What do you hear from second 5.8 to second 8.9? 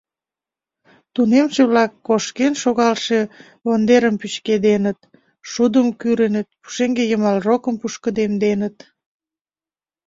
кӱрыныт, пушеҥге йымал рокым пушкыдемденыт.